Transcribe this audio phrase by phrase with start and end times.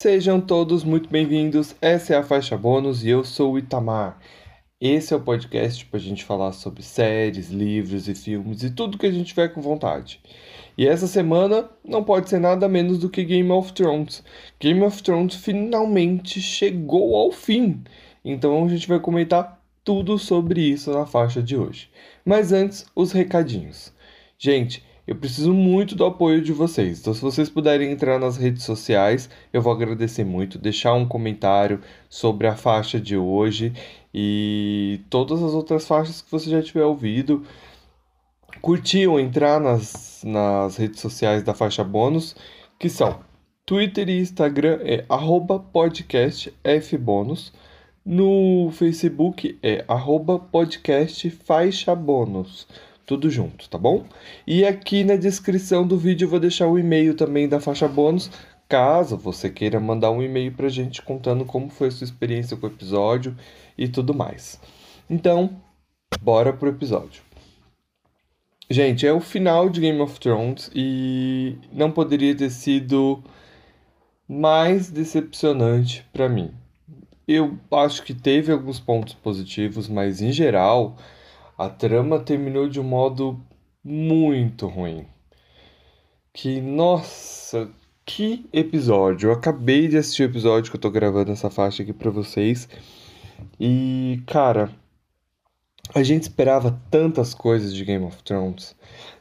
[0.00, 1.74] Sejam todos muito bem-vindos.
[1.82, 4.20] Essa é a faixa bônus e eu sou o Itamar.
[4.80, 8.96] Esse é o podcast para a gente falar sobre séries, livros e filmes e tudo
[8.96, 10.20] que a gente tiver com vontade.
[10.76, 14.22] E essa semana não pode ser nada menos do que Game of Thrones.
[14.60, 17.82] Game of Thrones finalmente chegou ao fim.
[18.24, 21.90] Então a gente vai comentar tudo sobre isso na faixa de hoje.
[22.24, 23.92] Mas antes, os recadinhos.
[24.38, 27.00] Gente, eu preciso muito do apoio de vocês.
[27.00, 30.58] Então, se vocês puderem entrar nas redes sociais, eu vou agradecer muito.
[30.58, 31.80] Deixar um comentário
[32.10, 33.72] sobre a faixa de hoje
[34.12, 37.42] e todas as outras faixas que você já tiver ouvido.
[38.60, 42.36] Curtir ou entrar nas, nas redes sociais da faixa bônus,
[42.78, 43.20] que são
[43.64, 45.06] Twitter e Instagram é
[45.72, 47.50] podcastfbônus.
[48.04, 52.68] No Facebook é arroba podcast faixa bônus
[53.08, 54.04] tudo junto, tá bom?
[54.46, 58.30] E aqui na descrição do vídeo eu vou deixar o e-mail também da faixa bônus,
[58.68, 62.66] caso você queira mandar um e-mail pra gente contando como foi a sua experiência com
[62.66, 63.34] o episódio
[63.78, 64.60] e tudo mais.
[65.08, 65.58] Então,
[66.20, 67.22] bora pro episódio.
[68.68, 73.24] Gente, é o final de Game of Thrones e não poderia ter sido
[74.28, 76.52] mais decepcionante para mim.
[77.26, 80.98] Eu acho que teve alguns pontos positivos, mas em geral,
[81.58, 83.40] a trama terminou de um modo
[83.82, 85.04] muito ruim.
[86.32, 87.68] Que, nossa,
[88.06, 89.30] que episódio!
[89.30, 92.68] Eu acabei de assistir o episódio que eu tô gravando essa faixa aqui pra vocês.
[93.58, 94.70] E, cara,
[95.92, 98.76] a gente esperava tantas coisas de Game of Thrones.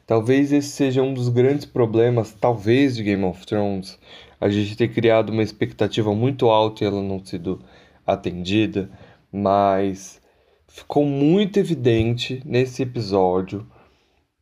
[0.06, 3.98] Talvez esse seja um dos grandes problemas, talvez, de Game of Thrones.
[4.40, 7.60] A gente ter criado uma expectativa muito alta e ela não sido
[8.06, 8.92] atendida.
[9.32, 10.22] Mas
[10.68, 13.66] ficou muito evidente nesse episódio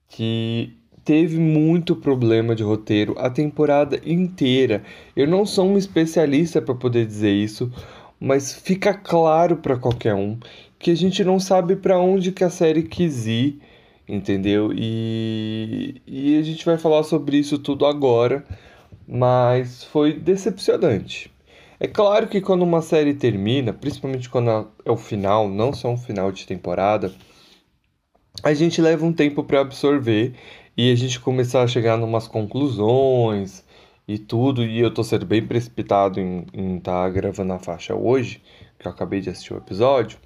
[0.09, 0.73] que
[1.03, 4.83] teve muito problema de roteiro a temporada inteira.
[5.15, 7.71] Eu não sou um especialista para poder dizer isso,
[8.19, 10.37] mas fica claro para qualquer um
[10.79, 13.59] que a gente não sabe para onde que a série quis ir,
[14.07, 14.71] entendeu?
[14.75, 18.43] E, e a gente vai falar sobre isso tudo agora,
[19.07, 21.34] mas foi decepcionante.
[21.79, 25.97] É claro que quando uma série termina, principalmente quando é o final, não só um
[25.97, 27.13] final de temporada,
[28.43, 30.33] a gente leva um tempo para absorver
[30.77, 33.63] e a gente começar a chegar numas conclusões
[34.07, 34.63] e tudo.
[34.63, 38.41] E eu tô sendo bem precipitado em estar tá gravando a faixa hoje,
[38.79, 40.17] que eu acabei de assistir o episódio,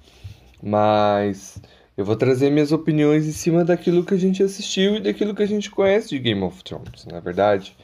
[0.62, 1.60] mas
[1.96, 5.42] eu vou trazer minhas opiniões em cima daquilo que a gente assistiu e daquilo que
[5.42, 7.76] a gente conhece de Game of Thrones, na é verdade.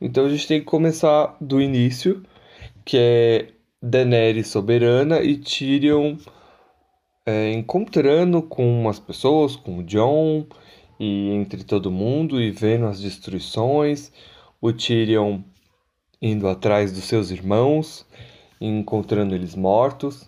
[0.00, 2.22] Então a gente tem que começar do início
[2.88, 3.48] que é
[3.82, 6.16] Daenerys soberana e Tyrion
[7.26, 10.46] é, encontrando com as pessoas, com o Jon
[10.98, 14.10] e entre todo mundo e vendo as destruições,
[14.58, 15.40] o Tyrion
[16.22, 18.06] indo atrás dos seus irmãos,
[18.58, 20.26] encontrando eles mortos.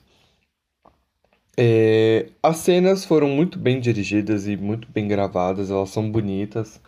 [1.57, 6.79] É, as cenas foram muito bem dirigidas e muito bem gravadas, elas são bonitas.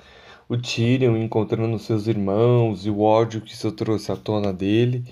[0.51, 5.03] O Tyrion encontrando seus irmãos e o ódio que isso trouxe à tona dele.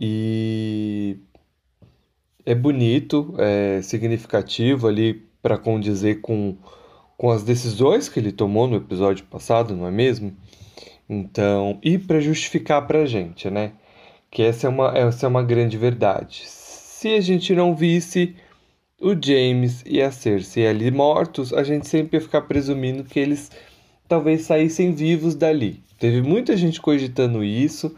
[0.00, 1.16] E
[2.46, 6.56] é bonito, é significativo ali para condizer com,
[7.16, 10.32] com as decisões que ele tomou no episódio passado, não é mesmo?
[11.08, 13.72] Então, e para justificar para a gente, né?
[14.30, 16.42] Que essa é, uma, essa é uma grande verdade.
[16.46, 18.36] Se a gente não visse
[19.00, 23.50] o James e a Cersei ali mortos, a gente sempre ia ficar presumindo que eles
[24.06, 25.82] talvez saíssem vivos dali.
[25.98, 27.94] Teve muita gente cogitando isso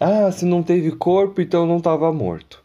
[0.00, 2.62] ah, se não teve corpo, então não estava morto.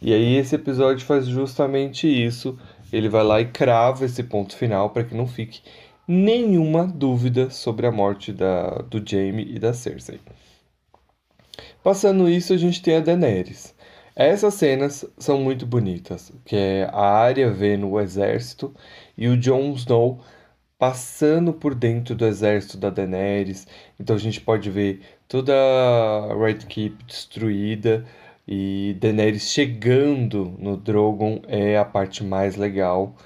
[0.00, 2.58] E aí esse episódio faz justamente isso.
[2.90, 5.60] Ele vai lá e crava esse ponto final para que não fique
[6.06, 10.18] nenhuma dúvida sobre a morte da, do Jaime e da Cersei.
[11.84, 13.74] Passando isso, a gente tem a Daenerys.
[14.16, 18.74] Essas cenas são muito bonitas, que é a área vendo o exército
[19.16, 20.20] e o Jon Snow
[20.78, 23.66] passando por dentro do exército da Daenerys.
[23.98, 28.04] Então a gente pode ver toda a Red Keep destruída
[28.46, 33.16] e Daenerys chegando no Drogon é a parte mais legal.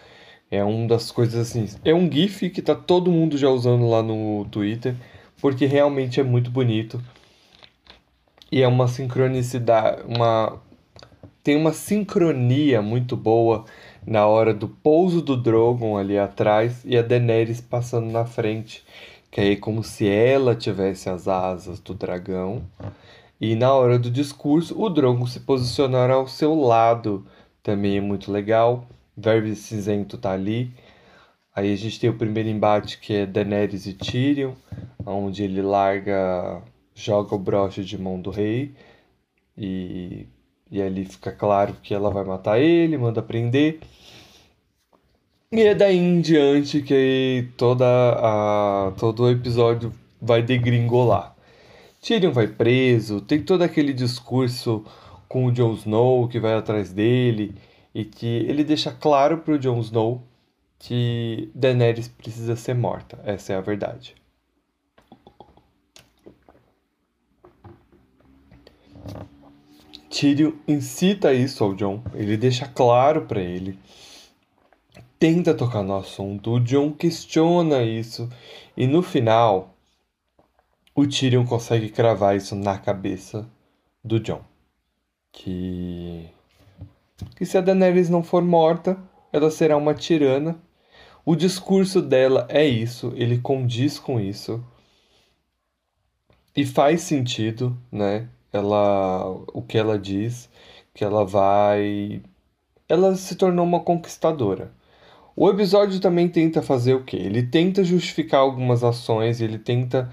[0.50, 4.02] É uma das coisas assim, é um gif que tá todo mundo já usando lá
[4.02, 4.94] no Twitter,
[5.40, 7.02] porque realmente é muito bonito.
[8.50, 10.60] E é uma sincronicidade, uma
[11.42, 13.64] tem uma sincronia muito boa
[14.06, 18.84] na hora do pouso do Drogon ali atrás e a Daenerys passando na frente,
[19.30, 22.62] que aí é como se ela tivesse as asas do dragão.
[23.40, 27.26] E na hora do discurso, o Drogon se posicionar ao seu lado
[27.62, 28.86] também é muito legal.
[29.16, 30.72] Verbe cinzento tá ali.
[31.54, 34.52] Aí a gente tem o primeiro embate que é Daenerys e Tyrion,
[35.04, 36.62] onde ele larga,
[36.94, 38.74] joga o broche de mão do rei
[39.56, 40.26] E,
[40.72, 43.80] e ali fica claro que ela vai matar ele, manda prender.
[45.52, 51.36] E é daí em diante que toda a, todo o episódio vai degringolar.
[52.00, 54.82] Tyrion vai preso, tem todo aquele discurso
[55.28, 57.54] com o Jon Snow que vai atrás dele
[57.94, 60.22] e que ele deixa claro para o Jon Snow
[60.78, 63.20] que Daenerys precisa ser morta.
[63.24, 64.14] Essa é a verdade.
[70.12, 73.78] Tyrion incita isso ao Jon, ele deixa claro para ele,
[75.18, 78.28] tenta tocar no assunto, o Jon questiona isso
[78.76, 79.74] e no final
[80.94, 83.48] o Tyrion consegue cravar isso na cabeça
[84.04, 84.42] do Jon,
[85.32, 86.28] que
[87.34, 88.98] que se a Daenerys não for morta,
[89.32, 90.60] ela será uma tirana.
[91.24, 94.62] O discurso dela é isso, ele condiz com isso.
[96.54, 98.28] E faz sentido, né?
[98.52, 100.50] Ela o que ela diz
[100.94, 102.22] que ela vai
[102.88, 104.72] ela se tornou uma conquistadora.
[105.34, 107.16] O episódio também tenta fazer o quê?
[107.16, 110.10] Ele tenta justificar algumas ações, ele tenta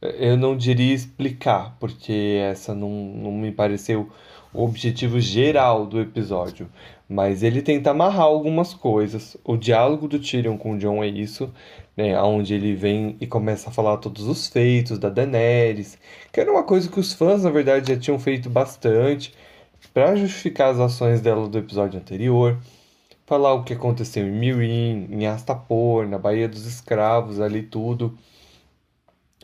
[0.00, 4.08] eu não diria explicar, porque essa não, não me pareceu
[4.52, 6.68] o objetivo geral do episódio,
[7.08, 9.36] mas ele tenta amarrar algumas coisas.
[9.44, 11.52] O diálogo do Tyrion com o Jon é isso,
[11.98, 15.98] né, onde ele vem e começa a falar todos os feitos da Daenerys,
[16.32, 19.34] que era uma coisa que os fãs, na verdade, já tinham feito bastante
[19.92, 22.56] para justificar as ações dela do episódio anterior.
[23.26, 28.16] Falar o que aconteceu em Mirin, em Astapor, na Baía dos Escravos, ali tudo.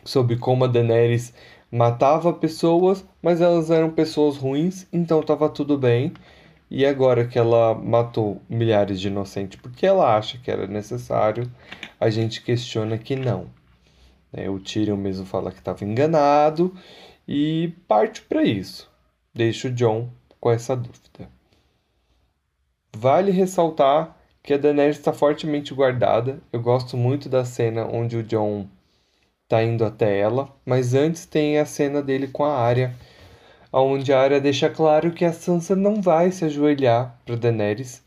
[0.04, 1.34] Sobre como a Daenerys
[1.72, 6.12] matava pessoas, mas elas eram pessoas ruins, então estava tudo bem.
[6.76, 11.48] E agora que ela matou milhares de inocentes porque ela acha que era necessário,
[12.00, 13.46] a gente questiona que não.
[14.32, 16.76] É, o Tyrion mesmo fala que estava enganado
[17.28, 18.90] e parte para isso.
[19.32, 20.10] Deixa o John
[20.40, 21.30] com essa dúvida.
[22.92, 26.40] Vale ressaltar que a Daenerys está fortemente guardada.
[26.52, 28.66] Eu gosto muito da cena onde o John
[29.44, 32.92] está indo até ela, mas antes tem a cena dele com a Arya
[33.82, 38.02] onde a Arya deixa claro que a Sansa não vai se ajoelhar para Daenerys.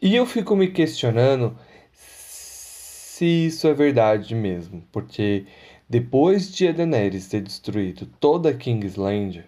[0.00, 1.56] E eu fico me questionando
[1.92, 5.46] se isso é verdade mesmo, porque
[5.88, 9.44] depois de a Daenerys ter destruído toda Kingsland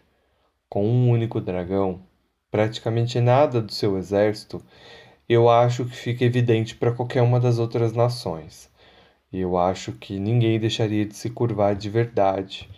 [0.69, 2.03] com um único dragão,
[2.51, 4.63] praticamente nada do seu exército,
[5.29, 8.71] eu acho que fica evidente para qualquer uma das outras nações.
[9.33, 12.69] E eu acho que ninguém deixaria de se curvar de verdade.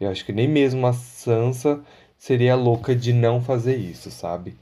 [0.00, 1.84] Eu acho que nem mesmo a Sansa
[2.20, 4.54] seria louca de não fazer isso, sabe?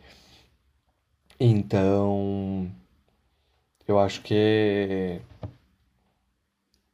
[1.40, 2.70] Então,
[3.87, 5.20] eu acho que é,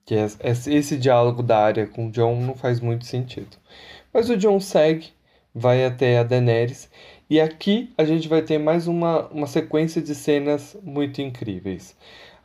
[0.06, 3.56] que é, esse diálogo da área com o John não faz muito sentido.
[4.12, 5.12] Mas o John segue,
[5.55, 6.90] vai até a Daenerys
[7.28, 11.94] e aqui a gente vai ter mais uma, uma sequência de cenas muito incríveis.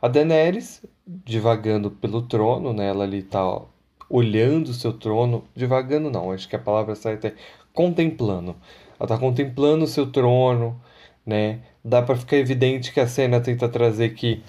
[0.00, 2.88] A Daenerys divagando pelo trono, né?
[2.88, 3.62] Ela ali tá
[4.10, 7.34] olhando o seu trono, divagando não, acho que a palavra certa é
[7.72, 8.56] contemplando.
[8.98, 10.78] Ela está contemplando o seu trono,
[11.24, 11.60] né?
[11.82, 14.42] Dá para ficar evidente que a cena tenta trazer que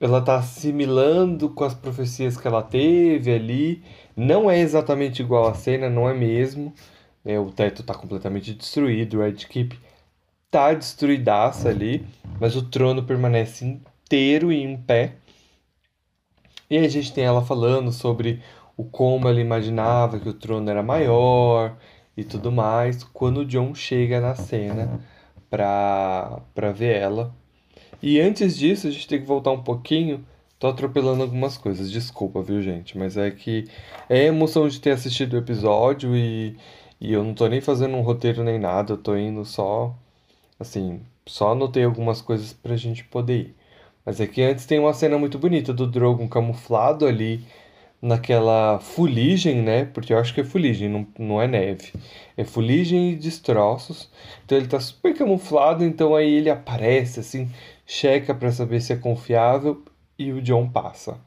[0.00, 3.82] ela está assimilando com as profecias que ela teve ali.
[4.14, 6.74] Não é exatamente igual a cena, não é mesmo.
[7.24, 7.38] Né?
[7.38, 9.78] O teto está completamente destruído, o Red Keep
[10.50, 12.06] tá destruidaça ali,
[12.40, 15.14] mas o trono permanece inteiro e em pé.
[16.68, 18.42] E aí a gente tem ela falando sobre
[18.76, 21.76] o como ela imaginava que o trono era maior,
[22.16, 25.00] e tudo mais, quando o John chega na cena
[25.50, 27.34] pra, pra ver ela.
[28.02, 30.24] E antes disso, a gente tem que voltar um pouquinho.
[30.58, 32.96] Tô atropelando algumas coisas, desculpa, viu, gente?
[32.96, 33.68] Mas é que
[34.08, 36.56] é emoção de ter assistido o episódio e,
[37.00, 39.94] e eu não tô nem fazendo um roteiro nem nada, eu tô indo só.
[40.58, 43.56] Assim, só anotei algumas coisas pra gente poder ir.
[44.04, 47.44] Mas é que antes tem uma cena muito bonita do Drogon camuflado ali
[48.06, 49.84] naquela fuligem, né?
[49.86, 51.92] Porque eu acho que é fuligem, não, não é neve.
[52.36, 54.10] É fuligem e destroços.
[54.44, 57.50] Então ele tá super camuflado, então aí ele aparece assim,
[57.84, 59.82] checa para saber se é confiável
[60.18, 61.18] e o John passa.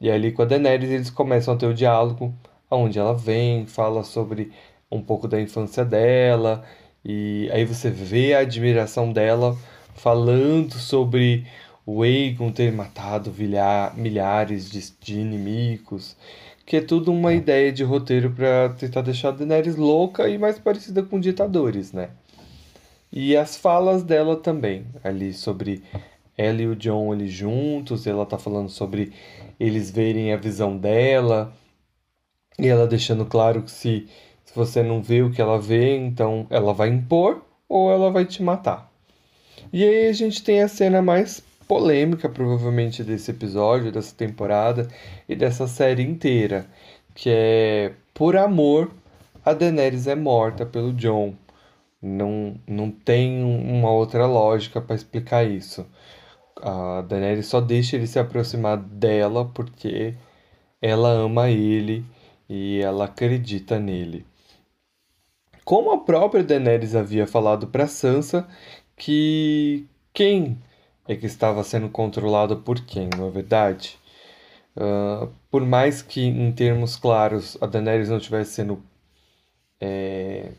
[0.00, 2.34] E ali com a Daenerys eles começam a ter o diálogo,
[2.70, 4.52] onde ela vem, fala sobre
[4.90, 6.64] um pouco da infância dela,
[7.04, 9.56] e aí você vê a admiração dela
[9.94, 11.46] falando sobre
[11.84, 13.34] o Aegon ter matado
[13.96, 16.16] milhares de, de inimigos,
[16.64, 20.58] que é tudo uma ideia de roteiro para tentar deixar a Daenerys louca e mais
[20.58, 22.10] parecida com ditadores, né?
[23.12, 25.82] E as falas dela também, ali sobre
[26.38, 29.12] ela e o John ali juntos, ela tá falando sobre
[29.58, 31.52] eles verem a visão dela,
[32.58, 34.06] e ela deixando claro que se,
[34.44, 38.24] Se você não vê o que ela vê, então ela vai impor ou ela vai
[38.24, 38.90] te matar.
[39.72, 44.88] E aí a gente tem a cena mais polêmica, provavelmente, desse episódio, dessa temporada
[45.28, 46.66] e dessa série inteira,
[47.14, 48.90] que é por amor
[49.44, 51.32] a Daenerys é morta pelo Jon.
[52.02, 55.86] Não, não tem uma outra lógica para explicar isso.
[56.60, 60.16] A Daenerys só deixa ele se aproximar dela porque
[60.82, 62.04] ela ama ele
[62.48, 64.26] e ela acredita nele.
[65.64, 68.48] Como a própria Daenerys havia falado para Sansa
[68.96, 70.58] que quem
[71.12, 73.98] é que estava sendo controlado por quem, não é verdade?
[74.76, 78.80] Uh, por mais que em termos claros a Daenerys não estivesse sendo
[79.80, 80.52] é,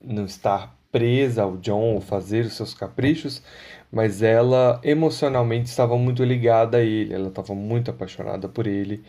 [0.00, 3.42] não estar presa ao John ou fazer os seus caprichos,
[3.90, 9.02] mas ela emocionalmente estava muito ligada a ele, ela estava muito apaixonada por ele,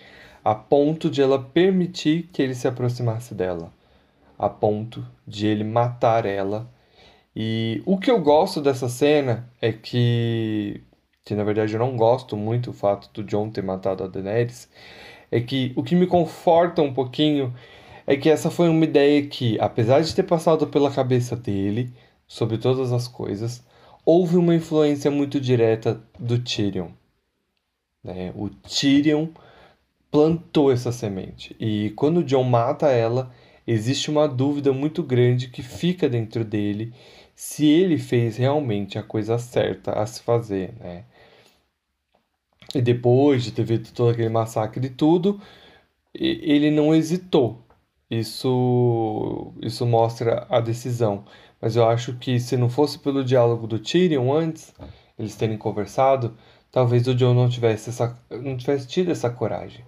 [0.44, 3.72] a ponto de ela permitir que ele se aproximasse dela,
[4.40, 6.68] a ponto de ele matar ela.
[7.36, 10.84] E o que eu gosto dessa cena é que,
[11.26, 14.70] que na verdade eu não gosto muito o fato do John ter matado a Daenerys,
[15.32, 17.54] é que o que me conforta um pouquinho
[18.06, 21.92] é que essa foi uma ideia que, apesar de ter passado pela cabeça dele,
[22.28, 23.64] sobre todas as coisas,
[24.06, 26.90] houve uma influência muito direta do Tyrion.
[28.04, 28.34] Né?
[28.36, 29.28] O Tyrion
[30.12, 31.56] plantou essa semente.
[31.60, 33.32] E quando o John mata ela,
[33.66, 36.94] existe uma dúvida muito grande que fica dentro dele
[37.36, 41.06] se ele fez realmente a coisa certa a se fazer, né?
[42.76, 45.40] E depois de ter visto todo aquele massacre e tudo,
[46.14, 47.64] ele não hesitou
[48.10, 51.26] isso, isso mostra a decisão.
[51.62, 54.74] Mas eu acho que se não fosse pelo diálogo do Tyrion antes,
[55.18, 56.38] eles terem conversado,
[56.72, 59.86] talvez o Jon não tivesse, essa, não tivesse tido essa coragem.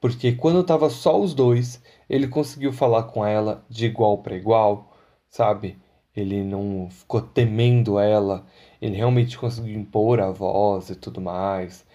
[0.00, 4.96] Porque quando estava só os dois, ele conseguiu falar com ela de igual para igual,
[5.28, 5.78] sabe?
[6.16, 8.46] Ele não ficou temendo ela,
[8.80, 11.86] ele realmente conseguiu impor a voz e tudo mais.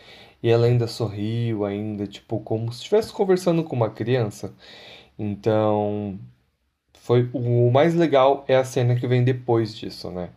[0.41, 4.53] E ela ainda sorriu, ainda, tipo, como se estivesse conversando com uma criança.
[5.19, 6.19] Então,
[6.99, 10.29] foi o mais legal é a cena que vem depois disso, né?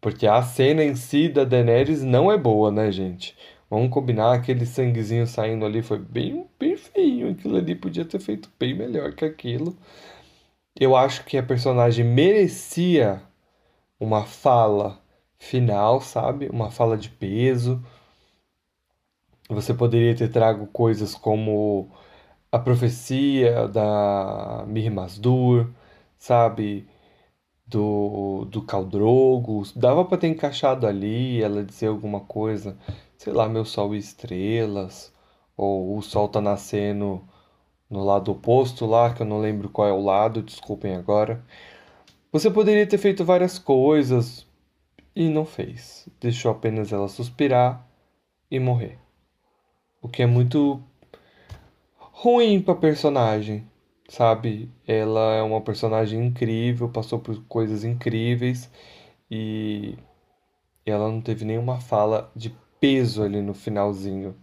[0.00, 3.36] Porque a cena em si da Daenerys não é boa, né, gente?
[3.70, 7.30] Vamos combinar, aquele sanguezinho saindo ali foi bem, bem feio.
[7.30, 9.76] Aquilo ali podia ter feito bem melhor que aquilo.
[10.78, 13.22] Eu acho que a personagem merecia
[13.98, 15.00] uma fala
[15.38, 16.48] final, sabe?
[16.48, 17.82] Uma fala de peso.
[19.48, 21.90] Você poderia ter trago coisas como
[22.50, 25.70] a profecia da Mir Mazdur,
[26.18, 26.88] sabe?
[27.66, 29.62] Do, do Caldrogo.
[29.76, 32.76] Dava para ter encaixado ali, ela dizer alguma coisa,
[33.18, 35.12] sei lá, meu sol e estrelas,
[35.56, 37.22] ou o sol tá nascendo
[37.94, 41.44] no lado oposto lá, que eu não lembro qual é o lado, desculpem agora.
[42.32, 44.44] Você poderia ter feito várias coisas
[45.14, 46.08] e não fez.
[46.20, 47.88] Deixou apenas ela suspirar
[48.50, 48.98] e morrer.
[50.02, 50.82] O que é muito
[51.96, 53.64] ruim pra personagem,
[54.08, 54.68] sabe?
[54.86, 58.68] Ela é uma personagem incrível, passou por coisas incríveis
[59.30, 59.96] e
[60.84, 64.34] ela não teve nenhuma fala de peso ali no finalzinho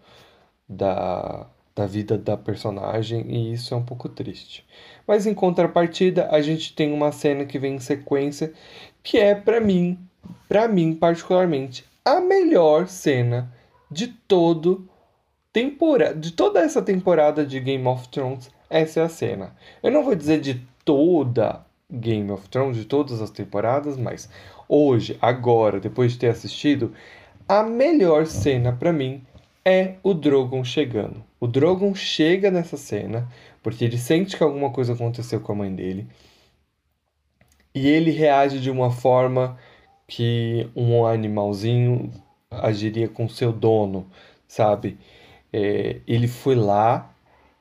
[0.68, 4.66] da, da vida da personagem e isso é um pouco triste.
[5.08, 8.54] Mas em contrapartida, a gente tem uma cena que vem em sequência
[9.04, 9.98] que é para mim,
[10.48, 13.52] para mim particularmente, a melhor cena
[13.90, 14.88] de todo
[15.52, 19.56] temporada, de toda essa temporada de Game of Thrones, essa é a cena.
[19.84, 24.30] Eu não vou dizer de toda Game of Thrones, de todas as temporadas, mas
[24.68, 26.94] hoje, agora, depois de ter assistido,
[27.48, 29.26] a melhor cena para mim
[29.66, 31.24] é o Drogon chegando.
[31.40, 33.28] O Drogon chega nessa cena
[33.62, 36.08] porque ele sente que alguma coisa aconteceu com a mãe dele
[37.74, 39.58] e ele reage de uma forma
[40.08, 42.12] que um animalzinho
[42.50, 44.08] agiria com seu dono,
[44.48, 44.98] sabe?
[45.54, 47.14] É, ele foi lá,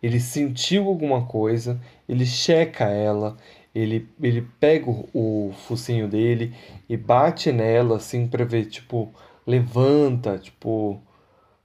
[0.03, 3.37] ele sentiu alguma coisa, ele checa ela,
[3.75, 6.55] ele, ele pega o, o focinho dele
[6.89, 9.13] e bate nela assim para ver, tipo,
[9.47, 11.01] levanta, tipo,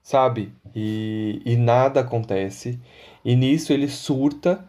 [0.05, 0.53] sabe?
[0.75, 2.79] E, e nada acontece.
[3.23, 4.63] E nisso ele surta,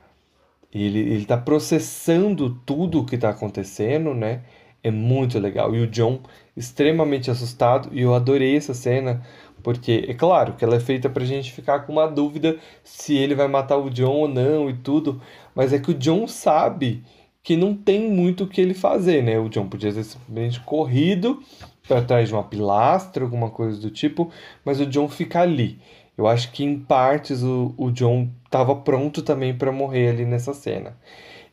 [0.72, 4.44] ele, ele tá processando tudo o que tá acontecendo, né?
[4.82, 5.74] É muito legal.
[5.74, 6.20] E o John
[6.56, 9.22] extremamente assustado, e eu adorei essa cena
[9.62, 13.34] porque é claro que ela é feita pra gente ficar com uma dúvida se ele
[13.34, 15.20] vai matar o John ou não e tudo,
[15.54, 17.02] mas é que o John sabe
[17.42, 19.38] que não tem muito o que ele fazer, né?
[19.38, 21.42] O John podia ter simplesmente corrido
[21.86, 24.30] para trás de uma pilastra, alguma coisa do tipo,
[24.64, 25.78] mas o John fica ali.
[26.16, 30.54] Eu acho que em partes o, o John estava pronto também para morrer ali nessa
[30.54, 30.96] cena.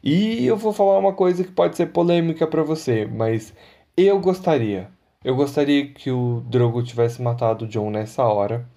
[0.03, 3.53] E eu vou falar uma coisa que pode ser polêmica para você, mas
[3.95, 4.89] eu gostaria.
[5.23, 8.67] Eu gostaria que o Drogo tivesse matado o John nessa hora.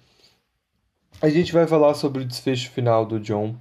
[1.21, 3.55] A gente vai falar sobre o desfecho final do John,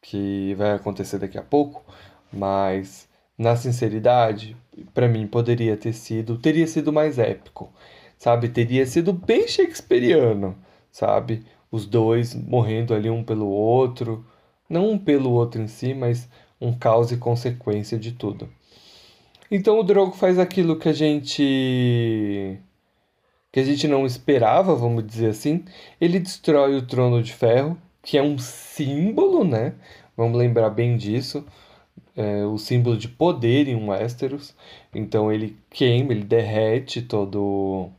[0.00, 1.84] que vai acontecer daqui a pouco,
[2.32, 4.56] mas na sinceridade,
[4.94, 7.72] para mim poderia ter sido, teria sido mais épico,
[8.18, 8.48] sabe?
[8.48, 10.56] Teria sido bem shakespeariano,
[10.90, 11.44] sabe?
[11.70, 14.24] Os dois morrendo ali um pelo outro,
[14.68, 16.28] não um pelo outro em si, mas
[16.60, 18.48] um causa e consequência de tudo.
[19.50, 22.58] Então o Drogo faz aquilo que a gente
[23.52, 25.64] que a gente não esperava, vamos dizer assim.
[26.00, 29.74] Ele destrói o Trono de Ferro, que é um símbolo, né?
[30.16, 31.44] Vamos lembrar bem disso.
[32.14, 34.54] É, o símbolo de poder em Westeros.
[34.94, 37.90] Então ele queima, ele derrete todo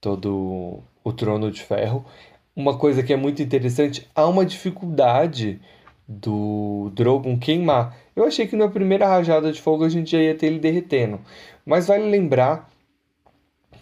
[0.00, 2.04] todo o Trono de Ferro.
[2.54, 5.60] Uma coisa que é muito interessante, há uma dificuldade
[6.08, 7.96] do Drogon queimar.
[8.14, 11.20] Eu achei que na primeira rajada de fogo a gente já ia ter ele derretendo.
[11.64, 12.70] Mas vale lembrar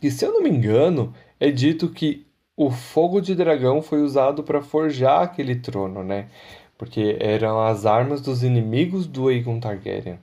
[0.01, 4.43] que, se eu não me engano, é dito que o fogo de dragão foi usado
[4.43, 6.29] para forjar aquele trono, né?
[6.77, 10.19] Porque eram as armas dos inimigos do Aegon Targaryen.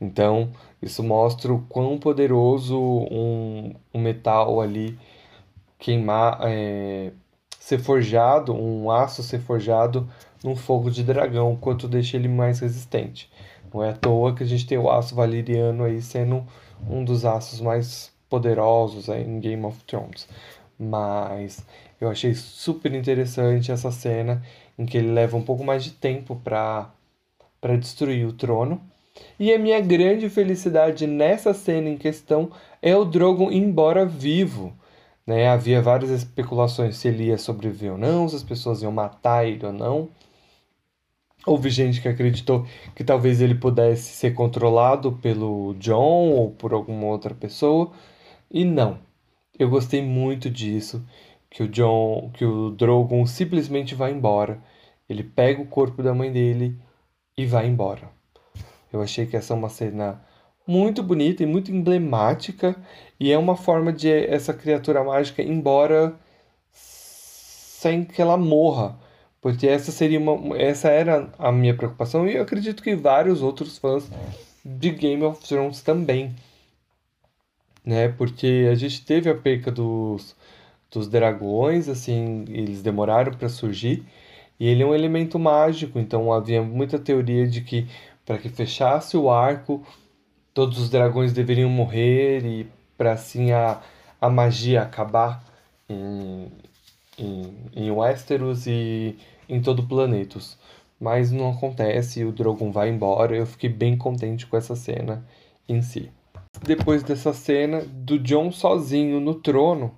[0.00, 0.50] Então,
[0.82, 4.98] isso mostra o quão poderoso um, um metal ali
[5.78, 7.12] queimar, é,
[7.58, 10.08] ser forjado, um aço ser forjado
[10.44, 13.30] num fogo de dragão, quanto deixa ele mais resistente.
[13.72, 16.46] Não é à toa que a gente tem o aço valeriano aí sendo
[16.88, 20.28] um dos aços mais poderosos aí em Game of Thrones.
[20.78, 21.64] Mas
[22.00, 24.42] eu achei super interessante essa cena
[24.78, 26.92] em que ele leva um pouco mais de tempo para
[27.78, 28.80] destruir o trono.
[29.38, 32.50] E a minha grande felicidade nessa cena em questão
[32.82, 34.72] é o Drogon embora vivo.
[35.26, 35.48] Né?
[35.48, 39.64] Havia várias especulações se ele ia sobreviver ou não, se as pessoas iam matar ele
[39.66, 40.08] ou não.
[41.46, 47.06] Houve gente que acreditou que talvez ele pudesse ser controlado pelo John ou por alguma
[47.06, 47.92] outra pessoa.
[48.50, 48.98] E não.
[49.58, 51.04] Eu gostei muito disso,
[51.56, 54.62] que o John, que o Drogon simplesmente vai embora.
[55.08, 56.78] Ele pega o corpo da mãe dele
[57.34, 58.10] e vai embora.
[58.92, 60.22] Eu achei que essa é uma cena
[60.66, 62.76] muito bonita e muito emblemática
[63.18, 66.14] e é uma forma de essa criatura mágica ir embora
[66.70, 68.98] sem que ela morra
[69.40, 73.78] porque essa seria uma, essa era a minha preocupação e eu acredito que vários outros
[73.78, 74.10] fãs
[74.62, 76.36] de Game of Thrones também,
[77.82, 78.08] né?
[78.08, 80.35] Porque a gente teve a perca dos,
[80.96, 84.02] dos dragões, assim, eles demoraram para surgir
[84.58, 87.86] e ele é um elemento mágico, então havia muita teoria de que
[88.24, 89.86] para que fechasse o arco,
[90.54, 93.82] todos os dragões deveriam morrer e para assim a,
[94.18, 95.44] a magia acabar
[95.86, 96.50] em,
[97.18, 100.58] em, em Westeros e em todo o Planetos.
[100.98, 103.36] Mas não acontece, o Drogon vai embora.
[103.36, 105.22] Eu fiquei bem contente com essa cena
[105.68, 106.10] em si.
[106.62, 109.94] Depois dessa cena do Jon sozinho no trono.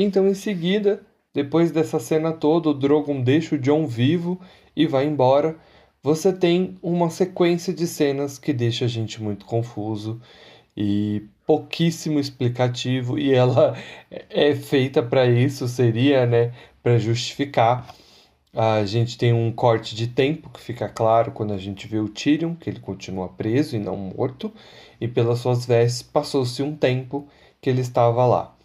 [0.00, 1.02] Então, em seguida,
[1.34, 4.40] depois dessa cena toda, o Drogon deixa o Jon vivo
[4.76, 5.56] e vai embora.
[6.00, 10.20] Você tem uma sequência de cenas que deixa a gente muito confuso
[10.76, 13.76] e pouquíssimo explicativo e ela
[14.30, 17.92] é feita para isso, seria, né, para justificar.
[18.54, 22.08] A gente tem um corte de tempo que fica claro quando a gente vê o
[22.08, 24.52] Tyrion, que ele continua preso e não morto,
[25.00, 27.26] e pelas suas vestes passou-se um tempo
[27.60, 28.57] que ele estava lá.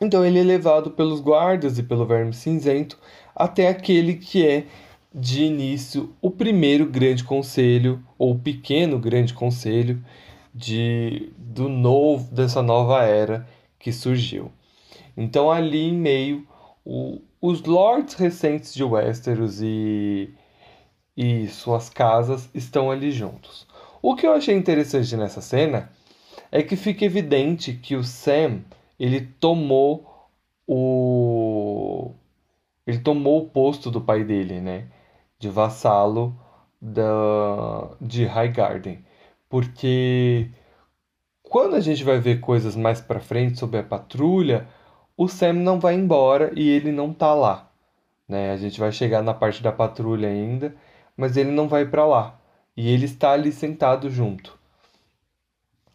[0.00, 2.98] Então ele é levado pelos guardas e pelo verme cinzento
[3.34, 4.64] até aquele que é
[5.12, 10.02] de início o primeiro grande conselho ou pequeno grande conselho
[10.54, 13.46] de do novo dessa nova era
[13.78, 14.50] que surgiu.
[15.16, 16.46] Então ali em meio
[16.84, 20.32] o, os lords recentes de Westeros e
[21.16, 23.66] e suas casas estão ali juntos.
[24.00, 25.90] O que eu achei interessante nessa cena
[26.50, 28.60] é que fica evidente que o Sam
[29.00, 30.28] ele tomou
[30.66, 32.12] o
[32.86, 34.88] ele tomou o posto do pai dele, né,
[35.38, 36.36] de vassalo
[36.80, 39.04] da de Highgarden
[39.50, 40.48] porque
[41.42, 44.68] quando a gente vai ver coisas mais para frente sobre a patrulha,
[45.16, 47.68] o Sam não vai embora e ele não tá lá,
[48.28, 48.52] né?
[48.52, 50.76] A gente vai chegar na parte da patrulha ainda,
[51.16, 52.40] mas ele não vai para lá
[52.76, 54.59] e ele está ali sentado junto.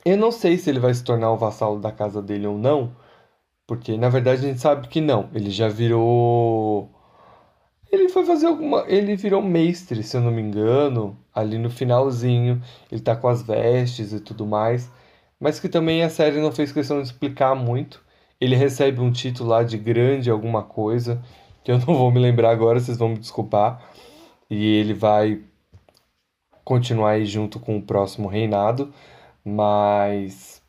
[0.06, 2.96] Eu não sei se ele vai se tornar o vassalo da casa dele ou não,
[3.68, 5.30] porque na verdade a gente sabe que não.
[5.34, 6.90] Ele já virou
[7.96, 8.86] ele foi fazer alguma.
[8.88, 12.62] Ele virou mestre, se eu não me engano, ali no finalzinho.
[12.92, 14.92] Ele tá com as vestes e tudo mais.
[15.40, 18.04] Mas que também a série não fez questão de explicar muito.
[18.40, 21.22] Ele recebe um título lá de grande alguma coisa,
[21.64, 23.82] que eu não vou me lembrar agora, vocês vão me desculpar.
[24.50, 25.42] e ele vai
[26.64, 28.94] continuar aí junto com o próximo reinado,
[29.46, 30.62] mas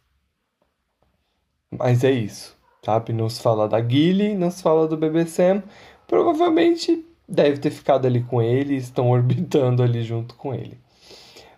[1.71, 3.13] mas é isso, sabe?
[3.13, 5.63] Não se fala da Gilly, não se fala do bebê Sam,
[6.07, 10.79] provavelmente deve ter ficado ali com ele, estão orbitando ali junto com ele.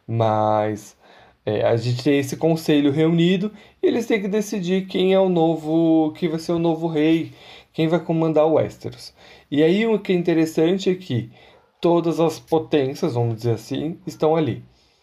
[0.06, 0.96] Mas
[1.44, 3.52] é, a gente tem esse conselho reunido
[3.82, 7.32] e eles têm que decidir quem é o novo, quem vai ser o novo rei,
[7.72, 9.14] quem vai comandar o Westeros.
[9.50, 11.30] E aí o que é interessante é que
[11.80, 14.62] todas as potências, vamos dizer assim, estão ali.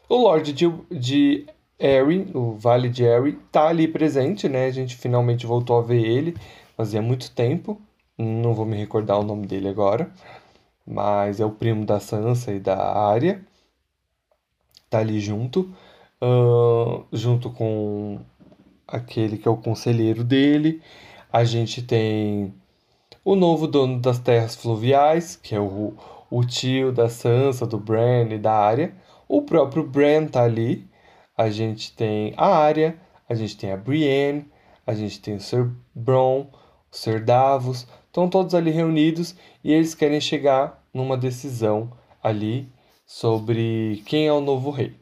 [0.10, 1.48] O Lorde de, de
[1.80, 4.66] Erin, o Vale de Erin, tá ali presente, né?
[4.66, 6.36] A gente finalmente voltou a ver ele,
[6.78, 7.82] fazia muito tempo.
[8.18, 10.10] Não vou me recordar o nome dele agora,
[10.88, 13.42] mas é o primo da Sansa e da Arya.
[14.90, 15.74] Tá ali junto,
[16.22, 18.20] uh, junto com
[18.88, 20.82] aquele que é o conselheiro dele.
[21.32, 22.54] A gente tem
[23.24, 25.94] o novo dono das terras fluviais, que é o,
[26.30, 28.94] o tio da Sansa, do Bran e da Arya.
[29.28, 30.88] O próprio Bran tá ali.
[31.38, 34.46] A gente tem a Arya, a gente tem a Brienne,
[34.88, 36.50] a gente tem o Sir Bron,
[36.92, 37.86] o Sir Davos.
[38.06, 41.92] Estão todos ali reunidos e eles querem chegar numa decisão
[42.24, 42.70] ali
[43.06, 44.96] sobre quem é o novo rei.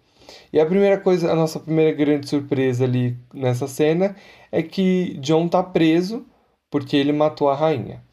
[0.52, 4.16] E a primeira coisa, a nossa primeira grande surpresa ali nessa cena
[4.52, 6.26] é que John tá preso
[6.72, 8.04] porque ele matou a rainha.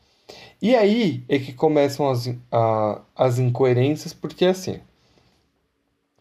[0.61, 4.81] E aí é que começam as, a, as incoerências, porque assim,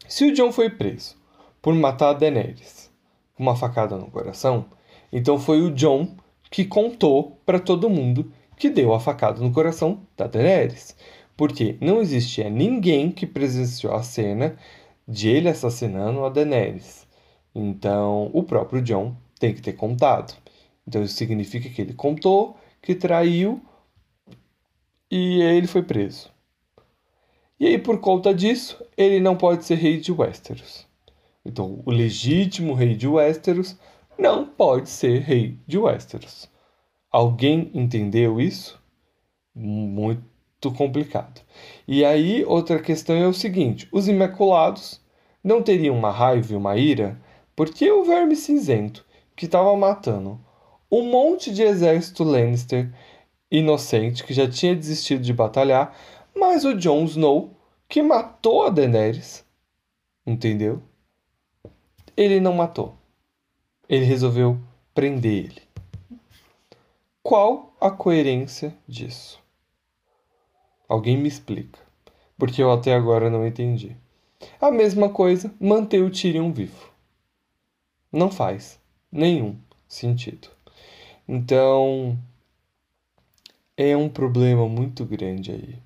[0.07, 1.18] se o John foi preso
[1.61, 2.89] por matar Daenerys
[3.35, 4.65] com uma facada no coração,
[5.11, 6.15] então foi o John
[6.51, 10.95] que contou para todo mundo que deu a facada no coração da Daenerys.
[11.37, 14.57] Porque não existia ninguém que presenciou a cena
[15.07, 17.07] de ele assassinando a Daenerys.
[17.55, 20.35] Então, o próprio John tem que ter contado.
[20.85, 23.61] Então, isso significa que ele contou, que traiu
[25.09, 26.29] e ele foi preso.
[27.57, 30.88] E aí, por conta disso, ele não pode ser rei de Westeros.
[31.49, 33.75] Então, o legítimo rei de Westeros
[34.15, 36.47] não pode ser rei de Westeros.
[37.11, 38.79] Alguém entendeu isso?
[39.55, 41.41] Muito complicado.
[41.87, 45.01] E aí, outra questão é o seguinte: os Imaculados
[45.43, 47.19] não teriam uma raiva e uma ira
[47.55, 49.03] porque o verme cinzento
[49.35, 50.39] que estava matando
[50.91, 52.93] um monte de exército Lannister
[53.49, 55.97] inocente que já tinha desistido de batalhar,
[56.35, 57.57] mas o Jon Snow
[57.87, 59.43] que matou a Daenerys,
[60.27, 60.83] entendeu?
[62.19, 62.97] Ele não matou.
[63.87, 64.59] Ele resolveu
[64.93, 65.61] prender ele.
[67.23, 69.41] Qual a coerência disso?
[70.85, 71.79] Alguém me explica,
[72.37, 73.95] porque eu até agora não entendi.
[74.59, 76.91] A mesma coisa manter o Tyrion vivo.
[78.11, 78.77] Não faz
[79.09, 80.49] nenhum sentido.
[81.25, 82.19] Então,
[83.77, 85.79] é um problema muito grande aí.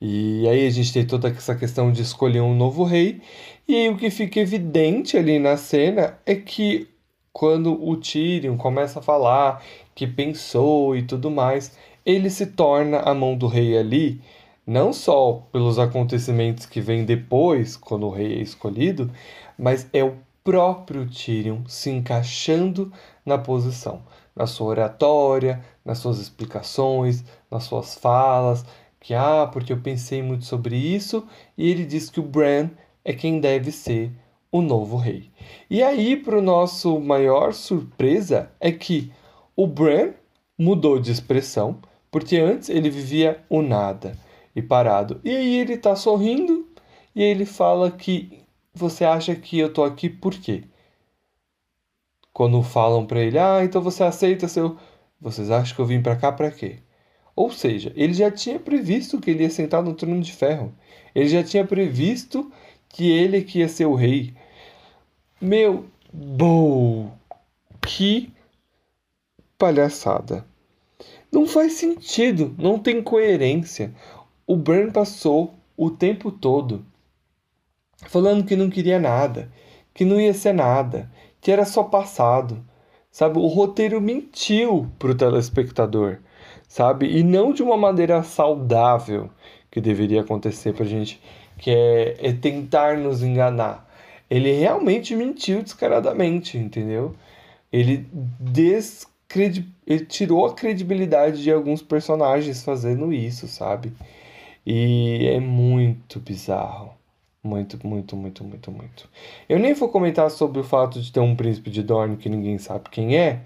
[0.00, 3.22] E aí a gente tem toda essa questão de escolher um novo rei,
[3.66, 6.88] e aí o que fica evidente ali na cena é que
[7.32, 9.62] quando o Tyrion começa a falar
[9.94, 14.20] que pensou e tudo mais, ele se torna a mão do rei ali,
[14.66, 19.10] não só pelos acontecimentos que vêm depois, quando o rei é escolhido,
[19.58, 22.92] mas é o próprio Tyrion se encaixando
[23.24, 24.02] na posição,
[24.34, 28.64] na sua oratória, nas suas explicações, nas suas falas,
[29.06, 31.24] que ah, porque eu pensei muito sobre isso,
[31.56, 32.70] e ele diz que o Bran
[33.04, 34.10] é quem deve ser
[34.50, 35.30] o novo rei.
[35.70, 39.12] E aí, para o nosso maior surpresa, é que
[39.54, 40.10] o Bran
[40.58, 41.78] mudou de expressão,
[42.10, 44.18] porque antes ele vivia o nada
[44.56, 45.20] e parado.
[45.22, 46.66] E aí ele está sorrindo
[47.14, 48.42] e ele fala que
[48.74, 50.64] você acha que eu tô aqui por quê?
[52.32, 54.76] Quando falam para ele, ah, então você aceita seu.
[55.20, 56.80] Vocês acham que eu vim para cá para quê?
[57.36, 60.72] Ou seja, ele já tinha previsto que ele ia sentar no trono de ferro.
[61.14, 62.50] Ele já tinha previsto
[62.88, 64.34] que ele que ia ser o rei.
[65.38, 67.12] Meu, bom,
[67.82, 68.32] que
[69.58, 70.46] palhaçada.
[71.30, 73.94] Não faz sentido, não tem coerência.
[74.46, 76.86] O Bran passou o tempo todo
[78.06, 79.50] falando que não queria nada,
[79.92, 82.64] que não ia ser nada, que era só passado.
[83.10, 86.18] Sabe, o roteiro mentiu pro telespectador,
[86.76, 87.06] sabe?
[87.06, 89.30] E não de uma maneira saudável
[89.70, 91.18] que deveria acontecer pra gente,
[91.56, 93.88] que é, é tentar nos enganar.
[94.28, 97.14] Ele realmente mentiu descaradamente, entendeu?
[97.72, 98.06] Ele
[98.38, 99.66] descredi...
[99.86, 103.94] ele tirou a credibilidade de alguns personagens fazendo isso, sabe?
[104.66, 106.90] E é muito bizarro.
[107.42, 109.08] Muito, muito, muito, muito, muito.
[109.48, 112.58] Eu nem vou comentar sobre o fato de ter um príncipe de Dorne que ninguém
[112.58, 113.40] sabe quem é.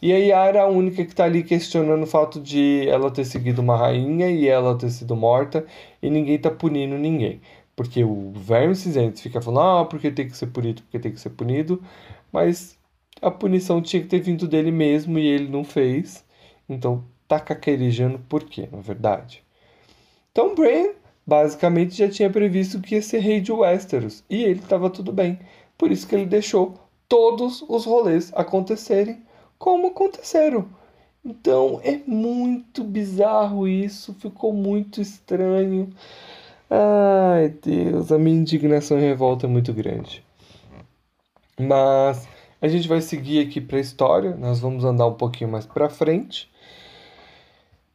[0.00, 3.24] E a Yara é a única que tá ali questionando o fato de ela ter
[3.24, 5.64] seguido uma rainha e ela ter sido morta
[6.02, 7.40] e ninguém tá punindo ninguém.
[7.74, 11.20] Porque o Verme Cinzento fica falando, ah, porque tem que ser punido, porque tem que
[11.20, 11.82] ser punido.
[12.32, 12.78] Mas
[13.22, 16.24] a punição tinha que ter vindo dele mesmo e ele não fez.
[16.68, 19.42] Então tá caquerejando por quê, na verdade?
[20.32, 20.90] Então Bran
[21.26, 25.38] basicamente já tinha previsto que ia ser rei de Westeros e ele estava tudo bem.
[25.76, 26.74] Por isso que ele deixou
[27.08, 29.25] todos os rolês acontecerem
[29.58, 30.68] como aconteceram.
[31.24, 35.90] Então é muito bizarro isso, ficou muito estranho.
[36.70, 40.24] Ai Deus, a minha indignação e revolta é muito grande.
[41.58, 42.28] Mas
[42.60, 45.88] a gente vai seguir aqui para a história, nós vamos andar um pouquinho mais para
[45.88, 46.50] frente.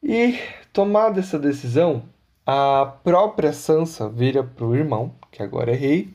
[0.03, 0.39] E
[0.73, 2.03] tomada essa decisão,
[2.45, 6.13] a própria Sansa vira para o irmão, que agora é rei,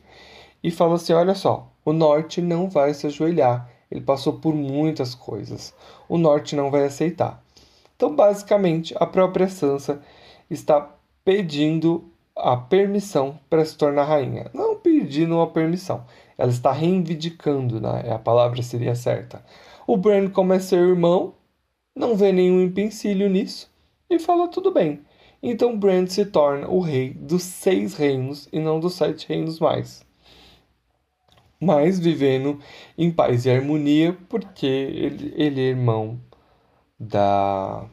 [0.63, 3.71] e fala assim: Olha só, o norte não vai se ajoelhar.
[3.91, 5.75] Ele passou por muitas coisas.
[6.09, 7.43] O norte não vai aceitar.
[7.95, 10.03] Então, basicamente, a própria Sansa
[10.51, 10.95] está
[11.25, 14.51] pedindo a permissão para se tornar rainha.
[14.53, 16.05] Não pedindo a permissão,
[16.37, 18.13] ela está reivindicando, né?
[18.13, 19.43] a palavra seria certa.
[19.87, 21.35] O Bran, como é seu irmão,
[21.97, 23.71] não vê nenhum empecilho nisso
[24.11, 25.01] e fala tudo bem.
[25.43, 30.06] Então Bran se torna o rei dos seis reinos e não dos sete reinos mais.
[31.61, 32.61] Mas vivendo
[32.99, 36.21] em paz e harmonia, porque ele, ele é irmão
[36.99, 37.87] da,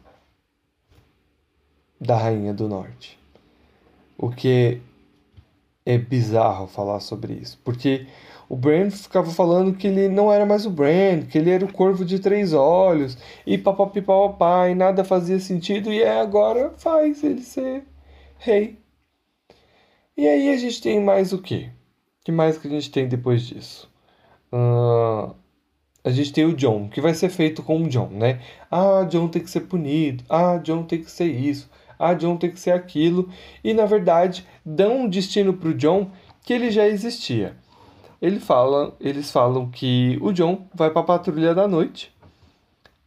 [1.99, 3.17] da Rainha do Norte.
[4.17, 4.82] O que
[5.86, 8.08] é bizarro falar sobre isso, porque
[8.49, 11.71] o Bran ficava falando que ele não era mais o Bran, que ele era o
[11.71, 17.41] corvo de três olhos, e papapá, e nada fazia sentido, e é agora faz ele
[17.41, 17.84] ser
[18.38, 18.78] rei.
[20.15, 21.71] E aí a gente tem mais o quê?
[22.24, 23.90] Que mais que a gente tem depois disso?
[24.52, 25.36] Uh,
[26.04, 28.40] a gente tem o John, que vai ser feito com o John, né?
[28.70, 32.52] Ah, John tem que ser punido, ah, John tem que ser isso, ah, John tem
[32.52, 33.30] que ser aquilo,
[33.64, 36.12] e na verdade dão um destino para o John
[36.44, 37.56] que ele já existia
[38.24, 42.10] ele fala, eles falam que o John vai para a patrulha da noite.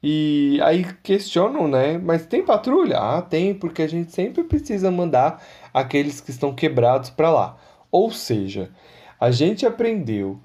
[0.03, 1.97] E aí questionam, né?
[1.97, 2.99] Mas tem patrulha?
[2.99, 7.57] Ah, tem, porque a gente sempre precisa mandar aqueles que estão quebrados para lá.
[7.91, 8.71] Ou seja,
[9.19, 10.39] a gente aprendeu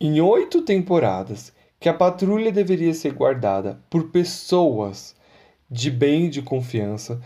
[0.00, 5.14] em oito temporadas que a patrulha deveria ser guardada por pessoas
[5.70, 7.20] de bem e de confiança,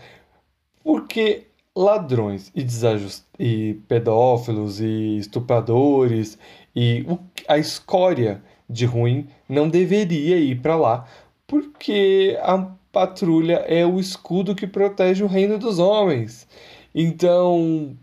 [0.83, 3.23] porque ladrões e, desajust...
[3.37, 6.37] e pedófilos e estupradores
[6.75, 7.05] e
[7.47, 11.07] a escória de ruim não deveria ir para lá,
[11.47, 16.47] porque a patrulha é o escudo que protege o reino dos homens.
[16.93, 17.95] Então,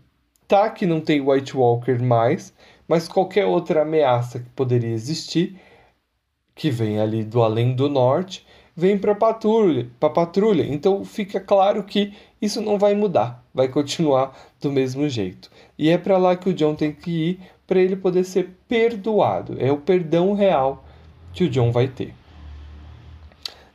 [0.47, 2.53] tá que não tem White Walker mais,
[2.87, 5.59] mas qualquer outra ameaça que poderia existir,
[6.55, 10.63] que vem ali do além do norte, vem para patrulha, para patrulha.
[10.63, 15.51] Então fica claro que isso não vai mudar, vai continuar do mesmo jeito.
[15.77, 19.57] E é para lá que o John tem que ir para ele poder ser perdoado.
[19.59, 20.85] É o perdão real
[21.33, 22.13] que o John vai ter.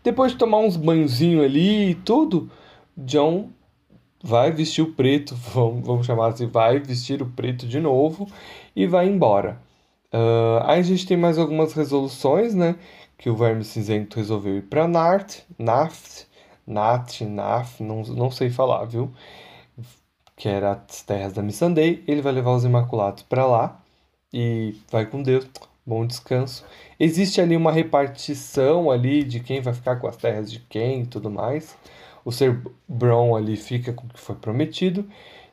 [0.03, 2.51] Depois de tomar uns banhozinhos ali e tudo,
[2.97, 3.51] John
[4.23, 8.29] vai vestir o preto, vamos, vamos chamar assim, vai vestir o preto de novo
[8.75, 9.61] e vai embora.
[10.13, 12.77] Uh, aí a gente tem mais algumas resoluções, né?
[13.17, 16.27] Que o Verme Cinzento resolveu ir para Nart, Naft,
[16.67, 19.11] Nat, Naf, não, não sei falar, viu?
[20.37, 22.03] Que era as terras da Missandei.
[22.07, 23.81] Ele vai levar os Imaculados para lá
[24.33, 25.47] e vai com Deus.
[25.85, 26.65] Bom descanso.
[26.99, 31.07] Existe ali uma repartição ali de quem vai ficar com as terras de quem e
[31.07, 31.77] tudo mais.
[32.25, 35.09] O Ser Bron ali fica com o que foi prometido.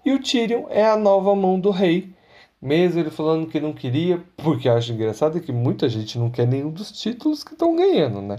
[0.06, 2.14] E o Tyrion é a nova mão do rei.
[2.62, 6.72] Mesmo ele falando que não queria, porque acho engraçado que muita gente não quer nenhum
[6.72, 8.38] dos títulos que estão ganhando, né?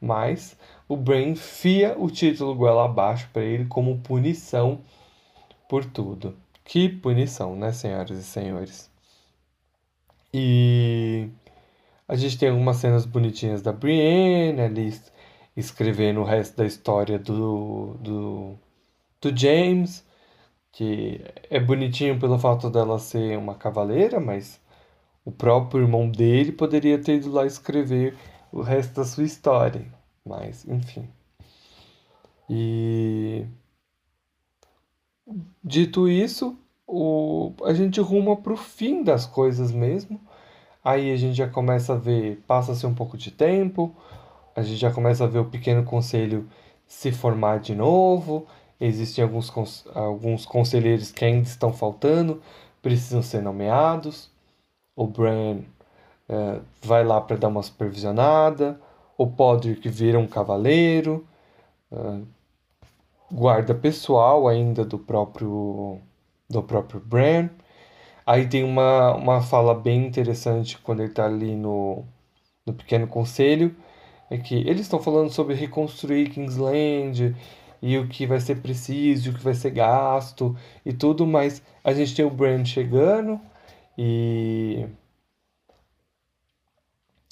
[0.00, 0.56] Mas
[0.88, 4.80] o Brain fia o título goela abaixo para ele como punição
[5.68, 6.36] por tudo.
[6.64, 8.90] Que punição, né, senhoras e senhores?
[10.32, 11.28] E
[12.08, 14.92] a gente tem algumas cenas bonitinhas da Brienne ali
[15.60, 18.58] escrevendo o resto da história do, do,
[19.20, 20.04] do James,
[20.72, 21.20] que
[21.50, 24.60] é bonitinho pelo fato dela ser uma cavaleira, mas
[25.24, 28.16] o próprio irmão dele poderia ter ido lá escrever
[28.52, 29.86] o resto da sua história.
[30.24, 31.08] Mas, enfim.
[32.48, 33.46] E
[35.62, 40.20] dito isso, o, a gente ruma para o fim das coisas mesmo.
[40.82, 43.94] Aí a gente já começa a ver, passa-se um pouco de tempo,
[44.60, 46.48] a gente já começa a ver o pequeno conselho
[46.86, 48.46] se formar de novo.
[48.80, 52.40] Existem alguns, alguns conselheiros que ainda estão faltando,
[52.82, 54.30] precisam ser nomeados.
[54.96, 55.58] O Bran
[56.28, 58.80] uh, vai lá para dar uma supervisionada.
[59.16, 61.26] o Podrick vira um cavaleiro,
[61.92, 62.26] uh,
[63.30, 66.00] guarda pessoal ainda do próprio
[66.48, 67.48] do próprio Bran.
[68.26, 72.04] Aí tem uma, uma fala bem interessante quando ele está ali no,
[72.66, 73.74] no Pequeno Conselho,
[74.30, 77.34] é que eles estão falando sobre reconstruir Kingsland
[77.82, 81.92] e o que vai ser preciso, o que vai ser gasto e tudo, mas a
[81.92, 83.40] gente tem o Bran chegando
[83.98, 84.86] e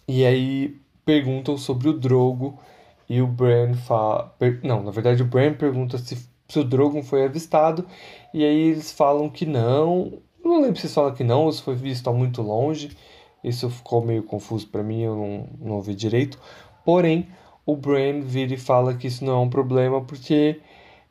[0.06, 2.58] e aí perguntam sobre o Drogo
[3.08, 7.24] e o Bran fala, não, na verdade o Bran pergunta se, se o Drogon foi
[7.24, 7.87] avistado
[8.32, 10.20] e aí eles falam que não.
[10.44, 12.96] Não lembro se falam que não ou se foi visto a muito longe.
[13.42, 16.38] Isso ficou meio confuso para mim, eu não, não ouvi direito.
[16.88, 17.29] Porém,
[17.66, 20.59] o Bran vira e fala que isso não é um problema porque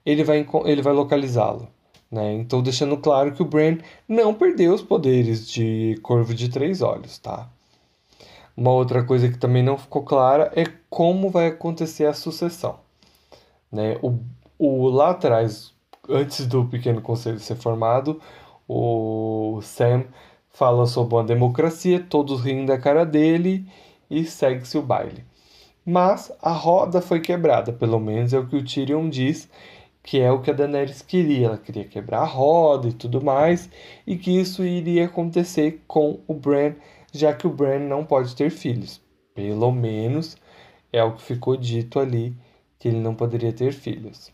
[0.04, 1.68] ele vai, ele vai localizá-lo.
[2.10, 2.34] Né?
[2.34, 7.20] Então, deixando claro que o Bran não perdeu os poderes de Corvo de Três Olhos,
[7.20, 7.48] tá?
[8.58, 12.80] Uma outra coisa que também não ficou clara é como vai acontecer a sucessão.
[13.72, 14.00] Né?
[14.02, 14.18] O,
[14.58, 15.76] o, lá atrás,
[16.10, 18.20] antes do Pequeno Conselho ser formado,
[18.68, 20.06] o Sam
[20.50, 23.63] fala sobre uma democracia, todos riem da cara dele
[24.10, 25.24] e segue-se o baile.
[25.89, 29.50] Mas a roda foi quebrada, pelo menos é o que o Tyrion diz,
[30.04, 31.47] que é o que a Daenerys queria.
[31.47, 33.69] Ela queria quebrar a roda e tudo mais,
[34.06, 36.73] e que isso iria acontecer com o Bran,
[37.13, 39.00] já que o Bran não pode ter filhos.
[39.34, 40.36] Pelo menos
[40.91, 42.36] é o que ficou dito ali,
[42.78, 44.30] que ele não poderia ter filhos.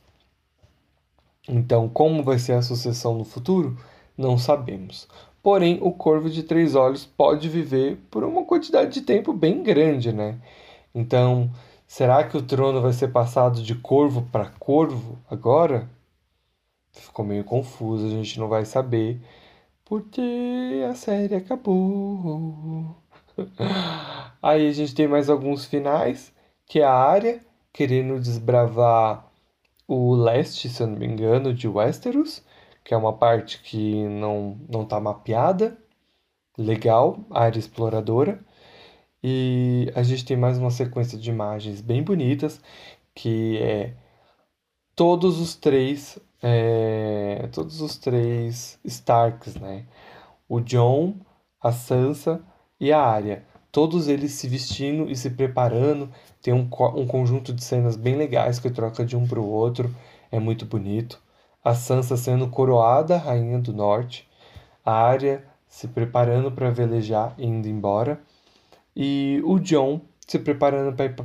[1.48, 3.78] Então, como vai ser a sucessão no futuro?
[4.18, 5.08] Não sabemos.
[5.44, 10.12] Porém, o corvo de três olhos pode viver por uma quantidade de tempo bem grande,
[10.12, 10.40] né?
[10.94, 11.52] Então,
[11.88, 15.90] será que o trono vai ser passado de corvo para corvo agora?
[16.92, 19.22] Ficou meio confuso, a gente não vai saber,
[19.86, 22.96] porque a série acabou.
[24.42, 26.34] Aí a gente tem mais alguns finais,
[26.66, 29.28] que é a área querendo desbravar
[29.88, 32.44] o leste, se eu não me engano, de Westeros
[32.84, 35.78] que é uma parte que não não está mapeada.
[36.58, 38.44] Legal, área exploradora.
[39.24, 42.60] E a gente tem mais uma sequência de imagens bem bonitas,
[43.16, 43.94] que é
[44.96, 49.86] todos os três, é, todos os três Starks, né?
[50.50, 51.16] O John,
[51.62, 52.42] a Sansa
[52.80, 53.46] e a Arya.
[53.72, 56.12] Todos eles se vestindo e se preparando.
[56.42, 59.94] Tem um, um conjunto de cenas bem legais que troca de um para o outro.
[60.32, 61.22] É muito bonito
[61.64, 64.28] a Sansa sendo coroada rainha do norte,
[64.84, 68.22] a Arya se preparando para velejar e indo embora,
[68.96, 71.16] e o Jon se preparando para ir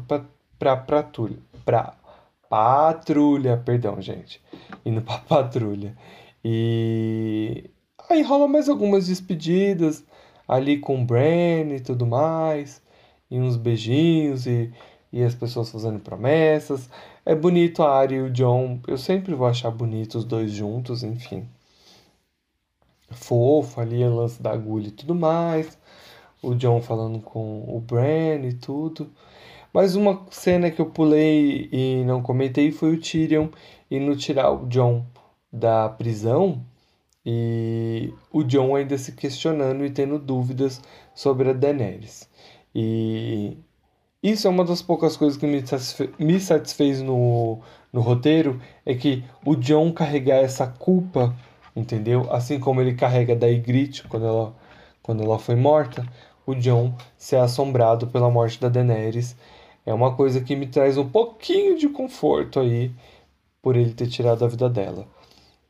[0.59, 1.95] para patrulha, para
[2.49, 4.43] patrulha, perdão, gente,
[4.85, 5.97] indo para patrulha.
[6.45, 7.71] E
[8.09, 10.05] aí rola mais algumas despedidas
[10.47, 12.81] ali com o Bran e tudo mais,
[13.31, 14.73] e uns beijinhos e,
[15.13, 16.89] e as pessoas fazendo promessas.
[17.25, 18.81] É bonito a Arya e o John.
[18.87, 21.47] Eu sempre vou achar bonito os dois juntos, enfim.
[23.11, 25.79] Fofo ali, lance da agulha e tudo mais.
[26.43, 29.11] O John falando com o Bran e tudo.
[29.73, 33.49] Mas uma cena que eu pulei e não comentei foi o Tyrion
[33.91, 35.05] indo tirar o John
[35.53, 36.63] da prisão
[37.25, 40.81] e o John ainda se questionando e tendo dúvidas
[41.15, 42.29] sobre a Daenerys.
[42.75, 43.59] E
[44.23, 47.61] isso é uma das poucas coisas que me, satisfe me satisfez no,
[47.93, 51.37] no roteiro, é que o John carregar essa culpa,
[51.77, 52.33] entendeu?
[52.33, 54.57] Assim como ele carrega da Ygritte quando ela,
[55.03, 56.07] quando ela foi morta,
[56.49, 59.37] o John ser assombrado pela morte da Daenerys
[59.85, 62.91] é uma coisa que me traz um pouquinho de conforto aí
[63.61, 65.07] por ele ter tirado a vida dela.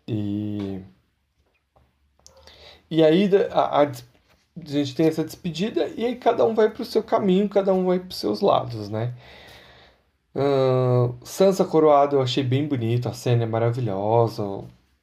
[0.07, 0.81] E
[2.91, 3.93] e aí a, a
[4.61, 7.73] a gente tem essa despedida e aí cada um vai para o seu caminho, cada
[7.75, 9.15] um vai para os seus lados, né?
[10.35, 14.43] Uh, Sansa coroada eu achei bem bonito, a cena é maravilhosa,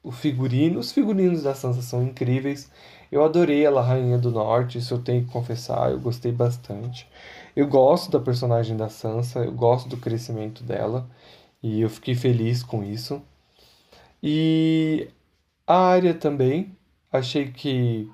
[0.04, 2.72] o figurino, os figurinos da Sansa são incríveis.
[3.12, 7.08] Eu adorei ela, Rainha do Norte, isso eu tenho que confessar, eu gostei bastante.
[7.56, 11.08] Eu gosto da personagem da Sansa, eu gosto do crescimento dela
[11.64, 13.22] e eu fiquei feliz com isso.
[14.22, 15.08] E
[15.68, 16.76] a Arya também,
[17.12, 18.10] achei que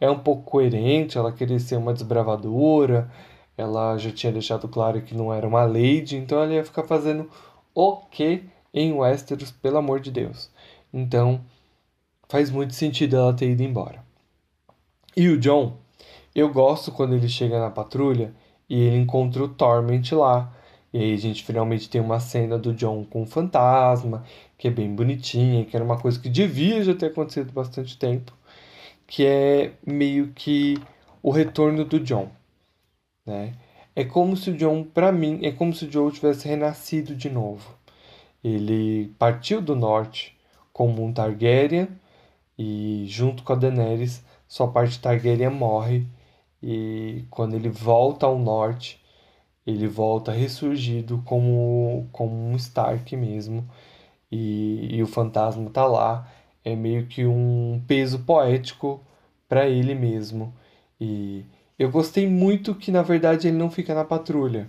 [0.00, 3.10] é um pouco coerente, ela queria ser uma desbravadora,
[3.56, 7.30] ela já tinha deixado claro que não era uma lady, então ela ia ficar fazendo
[7.74, 10.50] o que em Westeros, pelo amor de Deus.
[10.92, 11.40] Então,
[12.28, 14.05] faz muito sentido ela ter ido embora.
[15.16, 15.76] E o John,
[16.34, 18.34] eu gosto quando ele chega na patrulha
[18.68, 20.52] e ele encontra o Torment lá.
[20.92, 24.24] E aí a gente finalmente tem uma cena do John com o fantasma,
[24.58, 28.32] que é bem bonitinha, que era uma coisa que devia já ter acontecido bastante tempo
[29.06, 30.78] que é meio que
[31.22, 32.28] o retorno do John,
[33.24, 33.54] né?
[33.94, 37.30] é como se o Jon, para mim, é como se o Jon tivesse renascido de
[37.30, 37.74] novo.
[38.44, 40.36] Ele partiu do norte
[40.72, 41.88] como um Targaryen
[42.58, 46.06] e junto com a Daenerys, sua parte Targaryen morre
[46.62, 49.00] e quando ele volta ao norte,
[49.66, 53.68] ele volta ressurgido como, como um Stark mesmo
[54.30, 56.28] e, e o fantasma tá lá.
[56.64, 59.00] É meio que um peso poético
[59.48, 60.52] para ele mesmo.
[61.00, 61.44] E
[61.78, 64.68] eu gostei muito que na verdade ele não fica na patrulha,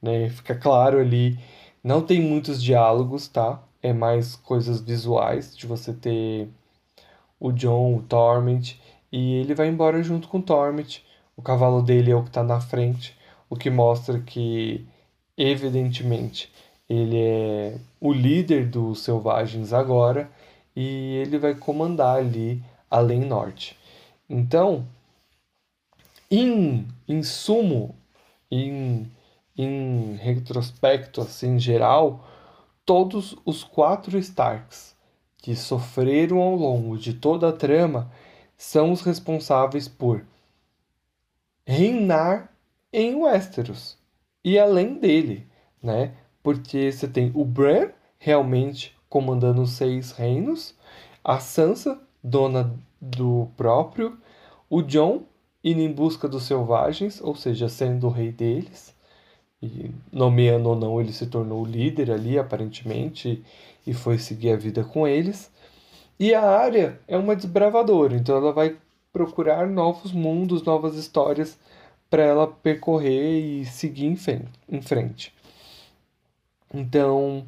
[0.00, 0.28] né?
[0.30, 1.38] Fica claro ali,
[1.82, 3.62] não tem muitos diálogos, tá?
[3.82, 6.48] É mais coisas visuais de você ter
[7.40, 8.78] o John, o Torment,
[9.12, 11.02] e ele vai embora junto com o Torment.
[11.36, 13.16] O cavalo dele é o que está na frente,
[13.48, 14.86] o que mostra que,
[15.36, 16.50] evidentemente,
[16.88, 20.30] ele é o líder dos selvagens agora
[20.74, 23.78] e ele vai comandar ali além norte.
[24.28, 24.86] Então,
[26.30, 27.94] em, em sumo,
[28.50, 29.10] em,
[29.56, 32.26] em retrospecto assim geral,
[32.86, 34.96] todos os quatro Starks
[35.38, 38.10] que sofreram ao longo de toda a trama
[38.62, 40.24] são os responsáveis por
[41.66, 42.48] reinar
[42.92, 43.98] em Westeros
[44.44, 45.48] e além dele,
[45.82, 46.14] né?
[46.44, 47.90] Porque você tem o Bran
[48.20, 50.76] realmente comandando os seis reinos,
[51.24, 54.16] a Sansa, dona do próprio,
[54.70, 55.24] o Jon
[55.64, 58.94] indo em busca dos selvagens, ou seja, sendo o rei deles.
[59.60, 63.44] E nomeando ou não, ele se tornou o líder ali, aparentemente,
[63.84, 65.50] e foi seguir a vida com eles.
[66.22, 68.76] E a área é uma desbravadora, então ela vai
[69.12, 71.58] procurar novos mundos, novas histórias
[72.08, 75.34] para ela percorrer e seguir em frente.
[76.72, 77.44] Então,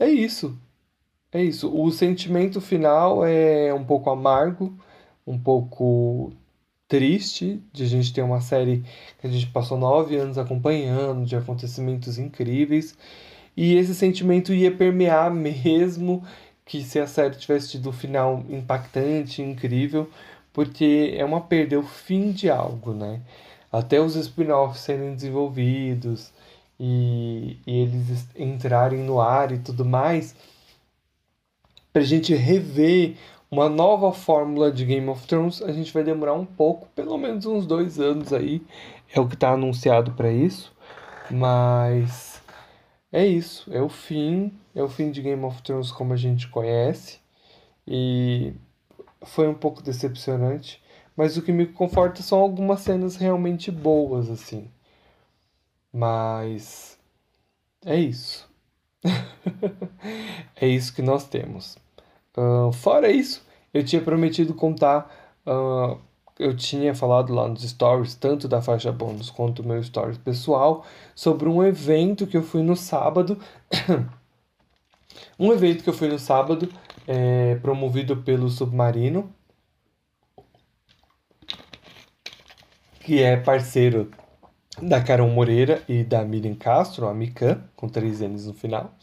[0.00, 0.58] é isso.
[1.30, 1.72] É isso.
[1.72, 4.76] O sentimento final é um pouco amargo,
[5.24, 6.32] um pouco
[6.88, 8.82] triste de a gente ter uma série
[9.20, 12.98] que a gente passou nove anos acompanhando, de acontecimentos incríveis.
[13.56, 16.24] E esse sentimento ia permear mesmo
[16.66, 20.10] que se a série tivesse tido um final impactante, incrível,
[20.52, 23.22] porque é uma perda, é o fim de algo, né?
[23.72, 26.32] Até os spin-offs serem desenvolvidos
[26.78, 30.34] e, e eles entrarem no ar e tudo mais,
[31.92, 33.16] pra gente rever
[33.50, 37.46] uma nova fórmula de Game of Thrones, a gente vai demorar um pouco, pelo menos
[37.46, 38.60] uns dois anos aí,
[39.14, 40.74] é o que está anunciado para isso.
[41.30, 42.35] Mas
[43.16, 46.48] é isso, é o fim, é o fim de Game of Thrones como a gente
[46.48, 47.18] conhece
[47.86, 48.52] e
[49.22, 50.82] foi um pouco decepcionante,
[51.16, 54.70] mas o que me conforta são algumas cenas realmente boas assim.
[55.90, 56.98] Mas
[57.86, 58.46] é isso.
[60.60, 61.78] é isso que nós temos.
[62.36, 65.10] Uh, fora isso, eu tinha prometido contar.
[65.46, 65.98] Uh,
[66.38, 70.84] eu tinha falado lá nos stories, tanto da faixa bônus quanto meu stories pessoal,
[71.14, 73.38] sobre um evento que eu fui no sábado.
[75.38, 76.68] um evento que eu fui no sábado,
[77.06, 79.32] é, promovido pelo Submarino,
[83.00, 84.10] que é parceiro
[84.82, 88.94] da Carol Moreira e da Miriam Castro, a Mikan, com três N's no final,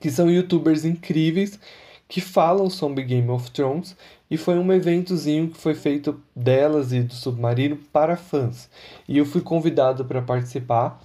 [0.00, 1.58] que são youtubers incríveis
[2.12, 3.96] que falam sobre Game of Thrones
[4.30, 8.68] e foi um eventozinho que foi feito delas e do Submarino para fãs.
[9.08, 11.02] E eu fui convidado para participar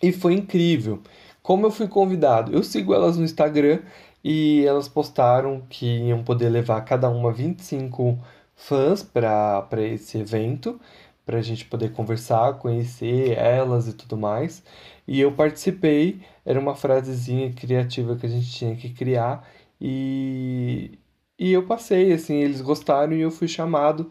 [0.00, 1.02] e foi incrível.
[1.42, 2.52] Como eu fui convidado?
[2.52, 3.80] Eu sigo elas no Instagram
[4.22, 8.16] e elas postaram que iam poder levar cada uma 25
[8.54, 10.80] fãs para esse evento,
[11.26, 14.62] para a gente poder conversar, conhecer elas e tudo mais.
[15.08, 19.44] E eu participei, era uma frasezinha criativa que a gente tinha que criar
[19.80, 20.98] e,
[21.38, 24.10] e eu passei, assim, eles gostaram e eu fui chamado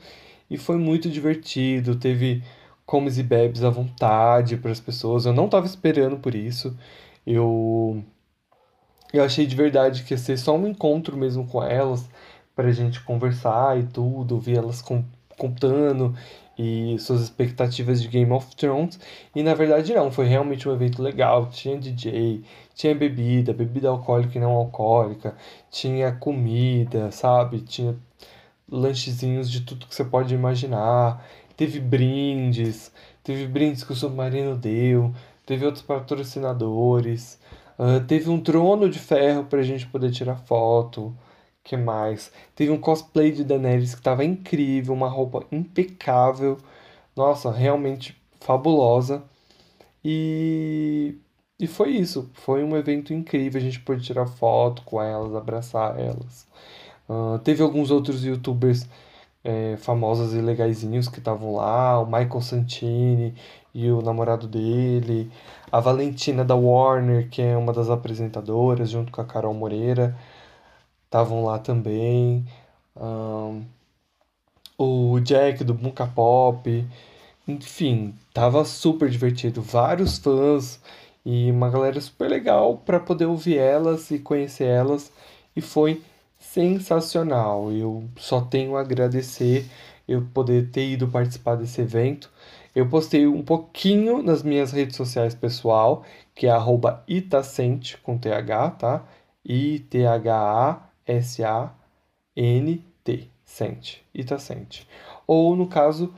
[0.49, 1.95] e foi muito divertido.
[1.95, 2.43] Teve
[2.85, 5.25] comes e bebes à vontade para as pessoas.
[5.25, 6.77] Eu não estava esperando por isso.
[7.25, 8.03] Eu
[9.13, 12.09] eu achei de verdade que ia ser só um encontro mesmo com elas
[12.55, 14.83] para a gente conversar e tudo, ver elas
[15.37, 16.15] contando
[16.57, 18.99] e suas expectativas de Game of Thrones.
[19.35, 21.47] E na verdade não, foi realmente um evento legal.
[21.49, 22.43] Tinha DJ,
[22.75, 25.35] tinha bebida, bebida alcoólica e não alcoólica,
[25.71, 27.61] tinha comida, sabe?
[27.61, 27.95] Tinha
[28.69, 31.25] lanchezinhos de tudo que você pode imaginar.
[31.55, 32.91] Teve brindes,
[33.23, 35.13] teve brindes que o Submarino deu,
[35.45, 37.39] teve outros patrocinadores,
[37.77, 41.15] uh, teve um trono de ferro pra gente poder tirar foto
[41.63, 42.31] que mais?
[42.55, 46.57] Teve um cosplay de Daenerys que estava incrível, uma roupa impecável.
[47.15, 49.23] Nossa, realmente fabulosa.
[50.03, 51.15] E
[51.59, 52.29] e foi isso.
[52.33, 53.59] Foi um evento incrível.
[53.61, 56.47] A gente pôde tirar foto com elas, abraçar elas.
[57.07, 58.87] Uh, teve alguns outros youtubers
[59.43, 63.35] é, famosas e legaisinhos que estavam lá, o Michael Santini
[63.73, 65.31] e o namorado dele,
[65.71, 70.17] a Valentina da Warner, que é uma das apresentadoras, junto com a Carol Moreira,
[71.13, 72.43] estavam lá também.
[72.95, 73.63] Um,
[74.75, 76.85] o Jack do Bunka Pop,
[77.47, 79.61] enfim, tava super divertido.
[79.61, 80.81] Vários fãs
[81.23, 85.11] e uma galera super legal para poder ouvir elas e conhecer elas
[85.55, 86.01] e foi
[86.39, 87.71] sensacional.
[87.71, 89.69] Eu só tenho a agradecer
[90.07, 92.31] eu poder ter ido participar desse evento.
[92.75, 96.03] Eu postei um pouquinho nas minhas redes sociais pessoal,
[96.33, 96.51] que é
[97.07, 99.05] @itacente com TH, tá?
[99.45, 99.79] I
[101.05, 101.71] T H A S A
[102.35, 104.87] N T, Sente, Itacente.
[105.27, 106.13] Ou no caso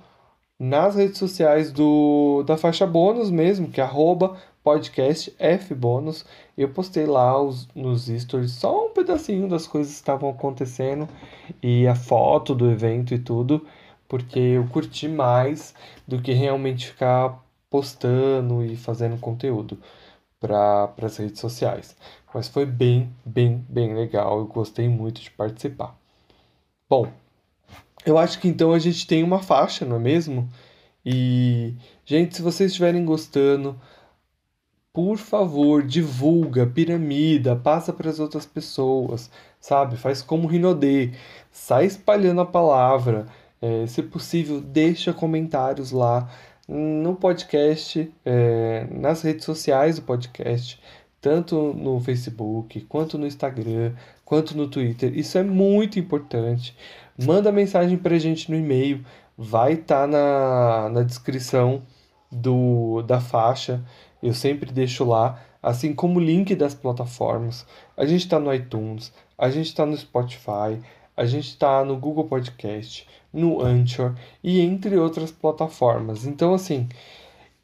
[0.57, 5.35] nas redes sociais do da faixa bônus mesmo, que é arroba podcast.
[6.57, 11.07] Eu postei lá os, nos stories só um pedacinho das coisas que estavam acontecendo
[11.61, 13.65] e a foto do evento e tudo,
[14.07, 15.75] porque eu curti mais
[16.07, 19.77] do que realmente ficar postando e fazendo conteúdo
[20.39, 21.95] para as redes sociais.
[22.35, 24.39] Mas foi bem, bem, bem legal.
[24.39, 25.97] Eu gostei muito de participar.
[26.89, 27.07] Bom,
[28.05, 30.49] eu acho que então a gente tem uma faixa, não é mesmo?
[31.05, 33.79] E, gente, se vocês estiverem gostando,
[34.91, 39.95] por favor, divulga, piramida, passa para as outras pessoas, sabe?
[39.95, 41.11] Faz como Rinodê,
[41.49, 43.27] sai espalhando a palavra.
[43.61, 46.29] É, se possível, deixa comentários lá
[46.67, 50.81] no podcast, é, nas redes sociais do podcast,
[51.25, 55.17] tanto no Facebook, quanto no Instagram, quanto no Twitter.
[55.17, 56.77] Isso é muito importante.
[57.17, 59.03] Manda mensagem para a gente no e-mail,
[59.35, 61.81] vai estar tá na, na descrição
[62.31, 63.83] do, da faixa
[64.21, 67.65] eu sempre deixo lá, assim como o link das plataformas.
[67.95, 70.79] A gente está no iTunes, a gente está no Spotify,
[71.15, 76.25] a gente está no Google Podcast, no Anchor e entre outras plataformas.
[76.25, 76.89] Então, assim,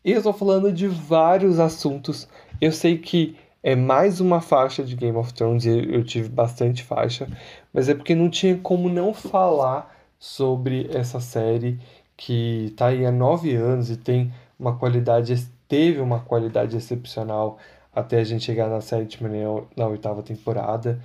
[0.06, 2.28] eu estou falando de vários assuntos.
[2.60, 7.28] Eu sei que é mais uma faixa de Game of Thrones, eu tive bastante faixa,
[7.74, 11.80] mas é porque não tinha como não falar sobre essa série
[12.18, 15.34] que está aí há nove anos e tem uma qualidade
[15.68, 17.58] teve uma qualidade excepcional
[17.96, 19.42] até a gente chegar na sétima e
[19.78, 21.02] na oitava temporada.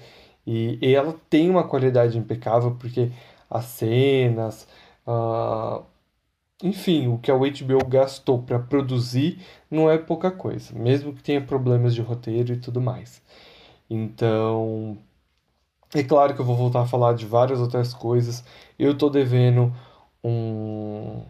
[0.47, 3.11] E, e, ela tem uma qualidade impecável porque
[3.51, 4.67] as cenas,
[5.07, 5.85] uh,
[6.63, 9.39] enfim, o que a HBO gastou para produzir
[9.71, 13.23] não é pouca coisa, mesmo que tenha problemas de roteiro e tudo mais.
[13.91, 14.99] Então,
[15.95, 18.45] é claro que eu vou voltar a falar de várias outras coisas.
[18.79, 19.73] Eu tô devendo
[20.25, 21.23] um.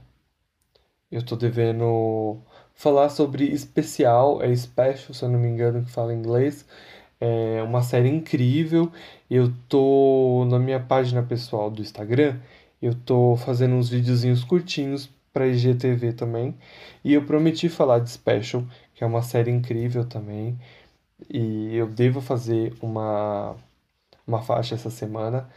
[1.10, 2.38] Eu tô devendo
[2.74, 6.66] falar sobre especial, é special, se eu não me engano, que fala em inglês.
[7.20, 8.90] É uma série incrível.
[9.30, 12.40] Eu tô na minha página pessoal do Instagram,
[12.82, 16.56] eu tô fazendo uns videozinhos curtinhos para IGTV também.
[17.04, 18.64] E eu prometi falar de Special,
[18.94, 20.58] que é uma série incrível também.
[21.30, 23.54] E eu devo fazer uma,
[24.26, 25.48] uma faixa essa semana.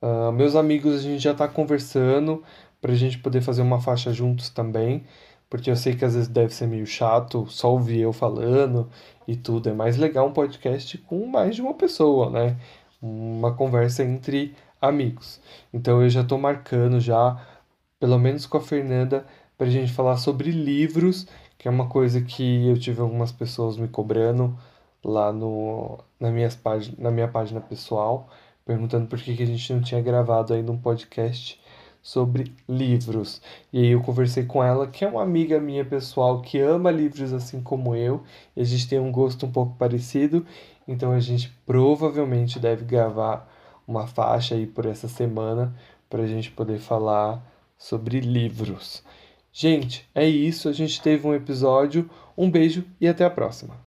[0.00, 2.44] Uh, meus amigos, a gente já está conversando
[2.80, 5.04] para a gente poder fazer uma faixa juntos também
[5.50, 8.88] porque eu sei que às vezes deve ser meio chato só ouvir eu falando
[9.26, 9.68] e tudo.
[9.68, 12.56] É mais legal um podcast com mais de uma pessoa, né?
[13.00, 15.40] Uma conversa entre amigos.
[15.72, 17.40] Então eu já estou marcando já,
[17.98, 19.26] pelo menos com a Fernanda,
[19.56, 21.26] para a gente falar sobre livros,
[21.58, 24.56] que é uma coisa que eu tive algumas pessoas me cobrando
[25.04, 26.58] lá no, na, minhas
[26.98, 28.28] na minha página pessoal,
[28.64, 31.60] perguntando por que, que a gente não tinha gravado ainda um podcast
[32.00, 33.42] sobre livros.
[33.72, 37.32] E aí eu conversei com ela, que é uma amiga minha pessoal que ama livros
[37.32, 38.22] assim como eu,
[38.56, 40.46] e a gente tem um gosto um pouco parecido,
[40.86, 43.48] então a gente provavelmente deve gravar
[43.86, 45.74] uma faixa aí por essa semana
[46.08, 47.42] para a gente poder falar
[47.78, 49.02] sobre livros.
[49.52, 52.10] Gente, é isso, a gente teve um episódio.
[52.36, 53.87] Um beijo e até a próxima.